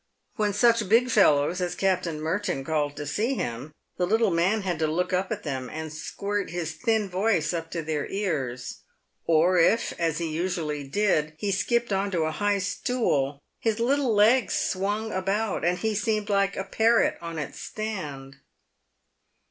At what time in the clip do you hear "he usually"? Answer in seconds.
10.17-10.87